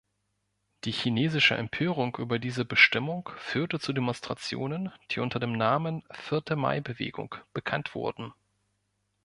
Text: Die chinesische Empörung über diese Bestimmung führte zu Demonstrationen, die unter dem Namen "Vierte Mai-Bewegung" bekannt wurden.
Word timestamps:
Die 0.83 0.91
chinesische 0.93 1.53
Empörung 1.55 2.15
über 2.17 2.39
diese 2.39 2.65
Bestimmung 2.65 3.29
führte 3.37 3.79
zu 3.79 3.93
Demonstrationen, 3.93 4.91
die 5.11 5.19
unter 5.19 5.39
dem 5.39 5.51
Namen 5.55 6.01
"Vierte 6.09 6.55
Mai-Bewegung" 6.55 7.35
bekannt 7.53 7.93
wurden. 7.93 8.33